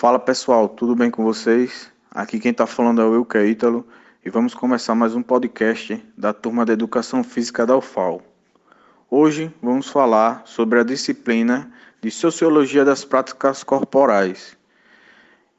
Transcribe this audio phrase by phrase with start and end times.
[0.00, 1.92] Fala pessoal, tudo bem com vocês?
[2.10, 3.86] Aqui quem está falando é o Wilker Ítalo
[4.24, 8.22] e vamos começar mais um podcast da turma de Educação Física da UFAL.
[9.10, 14.56] Hoje vamos falar sobre a disciplina de Sociologia das Práticas Corporais.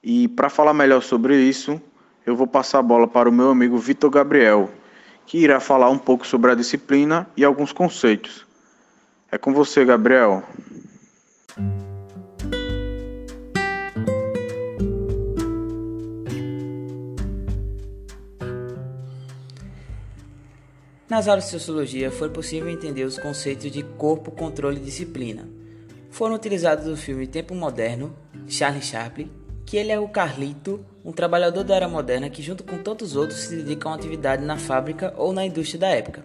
[0.03, 1.79] E para falar melhor sobre isso,
[2.25, 4.71] eu vou passar a bola para o meu amigo Vitor Gabriel,
[5.27, 8.43] que irá falar um pouco sobre a disciplina e alguns conceitos.
[9.31, 10.43] É com você, Gabriel.
[21.11, 25.45] Nas aulas de sociologia foi possível entender os conceitos de corpo, controle e disciplina.
[26.09, 28.15] Foram utilizados no filme Tempo Moderno,
[28.47, 29.29] Charlie Chaplin,
[29.65, 33.41] que ele é o Carlito, um trabalhador da era moderna que junto com tantos outros
[33.41, 36.23] se dedica a uma atividade na fábrica ou na indústria da época.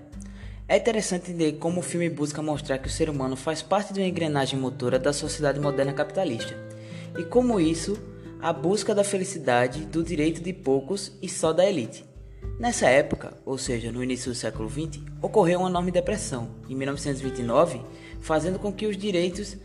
[0.69, 3.99] É interessante entender como o filme busca mostrar que o ser humano faz parte de
[3.99, 6.57] uma engrenagem motora da sociedade moderna capitalista,
[7.19, 7.99] e como isso,
[8.41, 12.05] a busca da felicidade, do direito de poucos e só da elite.
[12.59, 17.82] Nessa época, ou seja, no início do século XX, ocorreu uma enorme depressão, em 1929,
[18.21, 19.59] fazendo com que os direitos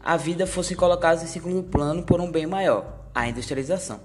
[0.00, 4.00] à vida fossem colocados em segundo plano por um bem maior, a industrialização.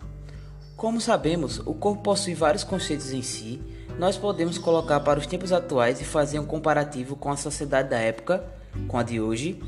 [0.75, 3.61] Como sabemos, o corpo possui vários conceitos em si,
[3.97, 7.99] nós podemos colocar para os tempos atuais e fazer um comparativo com a sociedade da
[7.99, 8.43] época,
[8.89, 9.61] com a de hoje,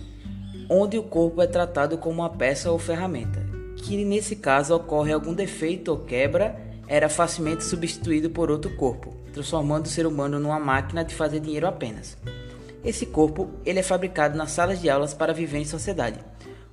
[0.69, 3.41] onde o corpo é tratado como uma peça ou ferramenta,
[3.77, 9.86] que nesse caso ocorre algum defeito ou quebra era facilmente substituído por outro corpo, transformando
[9.86, 12.17] o ser humano numa máquina de fazer dinheiro apenas.
[12.83, 16.19] Esse corpo ele é fabricado nas salas de aulas para viver em sociedade.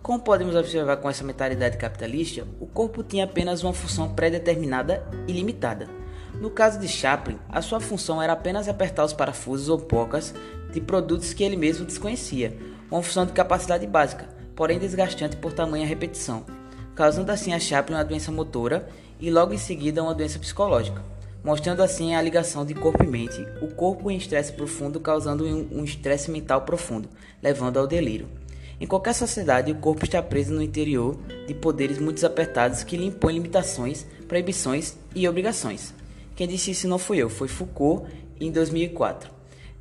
[0.02, 5.32] Como podemos observar com essa mentalidade capitalista, o corpo tinha apenas uma função pré-determinada e
[5.32, 5.88] limitada.
[6.40, 10.34] No caso de Chaplin, a sua função era apenas apertar os parafusos ou pocas
[10.72, 12.58] de produtos que ele mesmo desconhecia,
[12.90, 16.44] uma função de capacidade básica, porém desgastante por tamanha repetição,
[16.94, 18.88] causando assim a Chaplin uma doença motora
[19.22, 21.00] e logo em seguida uma doença psicológica,
[21.44, 25.84] mostrando assim a ligação de corpo e mente, o corpo em estresse profundo causando um
[25.84, 27.08] estresse mental profundo,
[27.40, 28.28] levando ao delírio.
[28.80, 31.16] Em qualquer sociedade, o corpo está preso no interior
[31.46, 35.94] de poderes muito apertados que lhe impõem limitações, proibições e obrigações.
[36.34, 38.10] Quem disse isso não fui eu, foi Foucault
[38.40, 39.30] em 2004.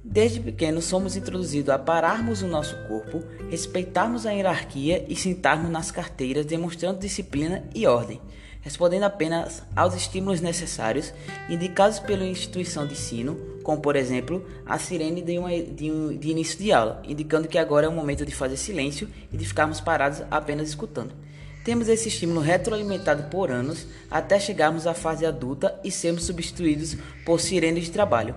[0.03, 5.89] Desde pequeno somos introduzidos a pararmos o nosso corpo, respeitarmos a hierarquia e sentarmos nas
[5.89, 8.21] carteiras, demonstrando disciplina e ordem
[8.61, 11.13] respondendo apenas aos estímulos necessários
[11.49, 16.29] indicados pela instituição de ensino, como por exemplo a sirene de, uma, de, um, de
[16.29, 19.81] início de aula, indicando que agora é o momento de fazer silêncio e de ficarmos
[19.81, 21.13] parados apenas escutando.
[21.63, 27.39] Temos esse estímulo retroalimentado por anos até chegarmos à fase adulta e sermos substituídos por
[27.39, 28.35] sirenes de trabalho,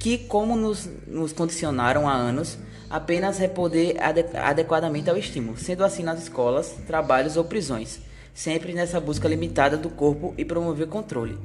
[0.00, 2.58] que, como nos, nos condicionaram há anos,
[2.90, 3.96] apenas responder
[4.34, 8.05] adequadamente ao estímulo, sendo assim nas escolas, trabalhos ou prisões
[8.36, 11.38] sempre nessa busca limitada do corpo e promover controle.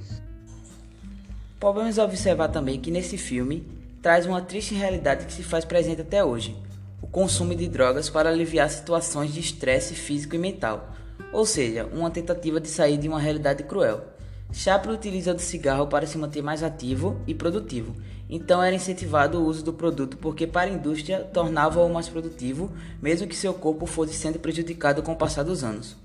[1.58, 3.66] Podemos observar também que nesse filme
[4.02, 6.54] traz uma triste realidade que se faz presente até hoje:
[7.02, 10.94] o consumo de drogas para aliviar situações de estresse físico e mental,
[11.32, 14.04] ou seja, uma tentativa de sair de uma realidade cruel.
[14.52, 17.96] Chaplin utiliza o cigarro para se manter mais ativo e produtivo,
[18.30, 22.70] então era incentivado o uso do produto porque para a indústria tornava-o mais produtivo,
[23.02, 26.01] mesmo que seu corpo fosse sendo prejudicado com o passar dos anos.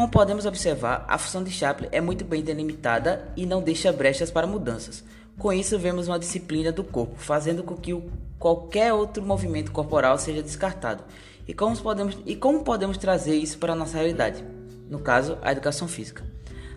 [0.00, 4.30] Como podemos observar, a função de Chaplin é muito bem delimitada e não deixa brechas
[4.30, 5.04] para mudanças.
[5.36, 7.92] Com isso, vemos uma disciplina do corpo, fazendo com que
[8.38, 11.04] qualquer outro movimento corporal seja descartado.
[11.46, 14.42] E como, podemos, e como podemos trazer isso para a nossa realidade?
[14.88, 16.24] No caso, a educação física.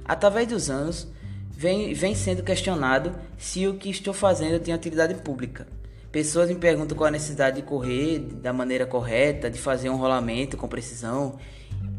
[0.03, 1.07] Através dos anos,
[1.50, 5.66] vem, vem sendo questionado se o que estou fazendo tem utilidade pública.
[6.11, 10.57] Pessoas me perguntam qual a necessidade de correr da maneira correta, de fazer um rolamento
[10.57, 11.40] com precisão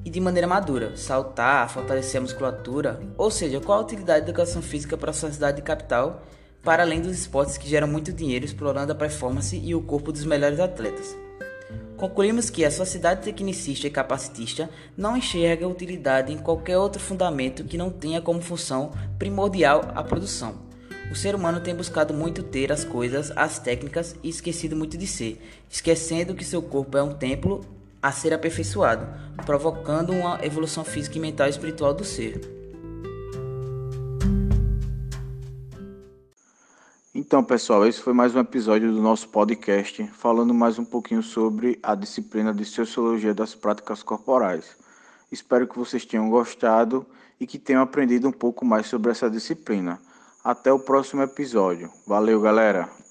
[0.05, 4.61] e de maneira madura, saltar, fortalecer a musculatura, ou seja, qual a utilidade da educação
[4.61, 6.23] física para a sociedade de capital,
[6.63, 10.25] para além dos esportes que geram muito dinheiro explorando a performance e o corpo dos
[10.25, 11.17] melhores atletas.
[11.97, 17.79] Concluímos que a sociedade tecnicista e capacitista não enxerga utilidade em qualquer outro fundamento que
[17.79, 20.65] não tenha como função primordial a produção.
[21.11, 25.07] O ser humano tem buscado muito ter as coisas, as técnicas e esquecido muito de
[25.07, 25.41] ser,
[25.71, 27.65] esquecendo que seu corpo é um templo
[28.05, 29.09] a ser aperfeiçoado,
[29.47, 32.39] provocando uma evolução física, mental e espiritual do ser.
[37.15, 41.79] Então, pessoal, esse foi mais um episódio do nosso podcast, falando mais um pouquinho sobre
[41.83, 44.77] a disciplina de Sociologia das Práticas Corporais.
[45.33, 47.07] Espero que vocês tenham gostado
[47.41, 49.99] e que tenham aprendido um pouco mais sobre essa disciplina.
[50.45, 51.91] Até o próximo episódio.
[52.07, 53.04] Valeu, galera!